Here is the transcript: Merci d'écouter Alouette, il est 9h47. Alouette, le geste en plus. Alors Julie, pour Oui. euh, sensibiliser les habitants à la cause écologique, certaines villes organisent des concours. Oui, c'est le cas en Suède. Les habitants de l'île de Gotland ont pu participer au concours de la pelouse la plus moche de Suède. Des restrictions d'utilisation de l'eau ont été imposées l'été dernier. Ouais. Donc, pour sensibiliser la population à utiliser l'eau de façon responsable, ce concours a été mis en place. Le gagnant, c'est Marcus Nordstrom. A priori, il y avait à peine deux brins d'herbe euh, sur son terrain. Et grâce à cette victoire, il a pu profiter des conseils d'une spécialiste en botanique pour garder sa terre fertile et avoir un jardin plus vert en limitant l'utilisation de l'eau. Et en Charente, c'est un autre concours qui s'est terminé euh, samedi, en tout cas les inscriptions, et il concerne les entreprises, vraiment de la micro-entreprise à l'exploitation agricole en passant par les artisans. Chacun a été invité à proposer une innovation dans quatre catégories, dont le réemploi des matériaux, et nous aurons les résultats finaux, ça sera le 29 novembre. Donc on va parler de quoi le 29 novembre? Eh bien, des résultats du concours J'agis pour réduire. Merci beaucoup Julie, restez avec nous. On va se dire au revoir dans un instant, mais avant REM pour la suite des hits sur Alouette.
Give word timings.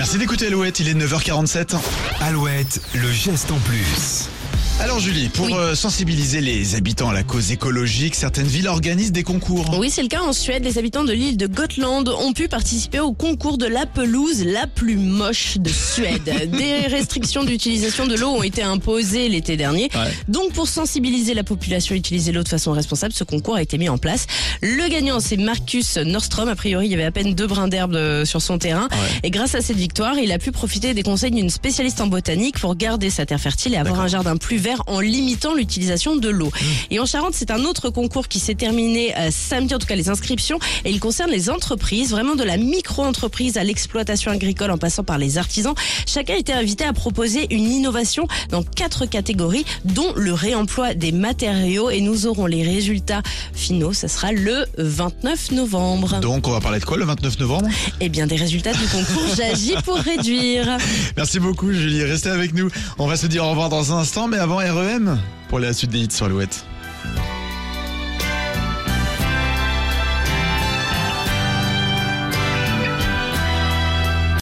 Merci 0.00 0.16
d'écouter 0.16 0.46
Alouette, 0.46 0.80
il 0.80 0.88
est 0.88 0.94
9h47. 0.94 1.76
Alouette, 2.22 2.80
le 2.94 3.12
geste 3.12 3.50
en 3.50 3.58
plus. 3.58 4.30
Alors 4.82 4.98
Julie, 4.98 5.28
pour 5.28 5.44
Oui. 5.44 5.52
euh, 5.54 5.74
sensibiliser 5.74 6.40
les 6.40 6.74
habitants 6.74 7.10
à 7.10 7.12
la 7.12 7.22
cause 7.22 7.52
écologique, 7.52 8.14
certaines 8.14 8.46
villes 8.46 8.66
organisent 8.66 9.12
des 9.12 9.22
concours. 9.22 9.76
Oui, 9.78 9.90
c'est 9.90 10.00
le 10.00 10.08
cas 10.08 10.22
en 10.22 10.32
Suède. 10.32 10.64
Les 10.64 10.78
habitants 10.78 11.04
de 11.04 11.12
l'île 11.12 11.36
de 11.36 11.46
Gotland 11.46 12.08
ont 12.08 12.32
pu 12.32 12.48
participer 12.48 12.98
au 12.98 13.12
concours 13.12 13.58
de 13.58 13.66
la 13.66 13.84
pelouse 13.84 14.42
la 14.46 14.66
plus 14.66 14.96
moche 14.96 15.58
de 15.58 15.68
Suède. 15.68 16.22
Des 16.56 16.86
restrictions 16.86 17.44
d'utilisation 17.44 18.06
de 18.06 18.14
l'eau 18.16 18.30
ont 18.30 18.42
été 18.42 18.62
imposées 18.62 19.28
l'été 19.28 19.58
dernier. 19.58 19.90
Ouais. 19.94 20.12
Donc, 20.28 20.52
pour 20.54 20.66
sensibiliser 20.66 21.34
la 21.34 21.44
population 21.44 21.94
à 21.94 21.98
utiliser 21.98 22.32
l'eau 22.32 22.42
de 22.42 22.48
façon 22.48 22.72
responsable, 22.72 23.12
ce 23.12 23.24
concours 23.24 23.56
a 23.56 23.62
été 23.62 23.76
mis 23.76 23.90
en 23.90 23.98
place. 23.98 24.26
Le 24.62 24.88
gagnant, 24.88 25.20
c'est 25.20 25.36
Marcus 25.36 25.98
Nordstrom. 25.98 26.48
A 26.48 26.56
priori, 26.56 26.86
il 26.86 26.90
y 26.90 26.94
avait 26.94 27.04
à 27.04 27.10
peine 27.12 27.34
deux 27.34 27.46
brins 27.46 27.68
d'herbe 27.68 27.96
euh, 27.96 28.24
sur 28.24 28.40
son 28.40 28.56
terrain. 28.56 28.88
Et 29.24 29.30
grâce 29.30 29.54
à 29.54 29.60
cette 29.60 29.76
victoire, 29.76 30.18
il 30.18 30.32
a 30.32 30.38
pu 30.38 30.52
profiter 30.52 30.94
des 30.94 31.02
conseils 31.02 31.30
d'une 31.32 31.50
spécialiste 31.50 32.00
en 32.00 32.06
botanique 32.06 32.58
pour 32.58 32.74
garder 32.76 33.10
sa 33.10 33.26
terre 33.26 33.40
fertile 33.40 33.74
et 33.74 33.76
avoir 33.76 34.00
un 34.00 34.08
jardin 34.08 34.36
plus 34.38 34.56
vert 34.56 34.69
en 34.86 35.00
limitant 35.00 35.54
l'utilisation 35.54 36.16
de 36.16 36.28
l'eau. 36.28 36.50
Et 36.90 36.98
en 37.00 37.06
Charente, 37.06 37.34
c'est 37.34 37.50
un 37.50 37.64
autre 37.64 37.90
concours 37.90 38.28
qui 38.28 38.38
s'est 38.38 38.54
terminé 38.54 39.16
euh, 39.16 39.30
samedi, 39.30 39.74
en 39.74 39.78
tout 39.78 39.86
cas 39.86 39.96
les 39.96 40.08
inscriptions, 40.08 40.58
et 40.84 40.90
il 40.90 41.00
concerne 41.00 41.30
les 41.30 41.50
entreprises, 41.50 42.10
vraiment 42.10 42.34
de 42.34 42.44
la 42.44 42.56
micro-entreprise 42.56 43.56
à 43.56 43.64
l'exploitation 43.64 44.30
agricole 44.30 44.70
en 44.70 44.78
passant 44.78 45.04
par 45.04 45.18
les 45.18 45.38
artisans. 45.38 45.74
Chacun 46.06 46.34
a 46.34 46.38
été 46.38 46.52
invité 46.52 46.84
à 46.84 46.92
proposer 46.92 47.46
une 47.54 47.70
innovation 47.70 48.26
dans 48.50 48.62
quatre 48.62 49.06
catégories, 49.06 49.64
dont 49.84 50.12
le 50.16 50.32
réemploi 50.32 50.94
des 50.94 51.12
matériaux, 51.12 51.90
et 51.90 52.00
nous 52.00 52.26
aurons 52.26 52.46
les 52.46 52.62
résultats 52.62 53.22
finaux, 53.52 53.92
ça 53.92 54.08
sera 54.08 54.32
le 54.32 54.64
29 54.78 55.52
novembre. 55.52 56.20
Donc 56.20 56.48
on 56.48 56.52
va 56.52 56.60
parler 56.60 56.80
de 56.80 56.84
quoi 56.84 56.96
le 56.96 57.04
29 57.04 57.38
novembre? 57.40 57.68
Eh 58.00 58.08
bien, 58.08 58.26
des 58.26 58.36
résultats 58.36 58.72
du 58.72 58.86
concours 58.86 59.22
J'agis 59.36 59.74
pour 59.84 59.96
réduire. 59.96 60.78
Merci 61.16 61.40
beaucoup 61.40 61.72
Julie, 61.72 62.02
restez 62.04 62.30
avec 62.30 62.54
nous. 62.54 62.68
On 62.98 63.06
va 63.06 63.16
se 63.16 63.26
dire 63.26 63.44
au 63.44 63.50
revoir 63.50 63.68
dans 63.68 63.92
un 63.92 63.98
instant, 63.98 64.28
mais 64.28 64.38
avant 64.38 64.59
REM 64.68 65.18
pour 65.48 65.58
la 65.58 65.72
suite 65.72 65.90
des 65.90 66.00
hits 66.00 66.10
sur 66.10 66.26
Alouette. 66.26 66.64